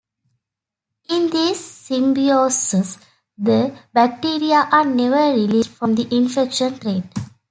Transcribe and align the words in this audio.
In 1.11 1.29
these 1.29 1.59
symbioses 1.59 2.99
the 3.37 3.77
bacteria 3.93 4.67
are 4.71 4.83
never 4.83 5.31
released 5.35 5.69
from 5.69 5.93
the 5.93 6.07
infection 6.15 6.73
thread. 6.73 7.07